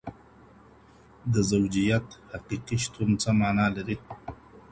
د 1.33 1.35
زوجیت 1.49 2.07
حقيقي 2.31 2.77
شتون 2.83 3.09
څه 3.21 3.29
مانا 3.39 3.67
لري؟ 3.75 3.97